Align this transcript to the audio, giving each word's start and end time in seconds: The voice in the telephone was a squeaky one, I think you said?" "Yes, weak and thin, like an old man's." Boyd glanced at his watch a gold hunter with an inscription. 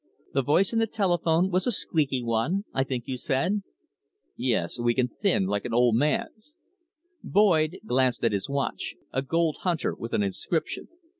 The 0.33 0.41
voice 0.41 0.73
in 0.73 0.79
the 0.79 0.87
telephone 0.87 1.51
was 1.51 1.67
a 1.67 1.71
squeaky 1.71 2.23
one, 2.23 2.65
I 2.73 2.83
think 2.83 3.03
you 3.05 3.17
said?" 3.17 3.61
"Yes, 4.35 4.79
weak 4.79 4.97
and 4.97 5.11
thin, 5.15 5.45
like 5.45 5.63
an 5.63 5.75
old 5.75 5.93
man's." 5.95 6.57
Boyd 7.23 7.77
glanced 7.85 8.23
at 8.23 8.31
his 8.31 8.49
watch 8.49 8.95
a 9.13 9.21
gold 9.21 9.57
hunter 9.61 9.93
with 9.93 10.13
an 10.15 10.23
inscription. 10.23 10.87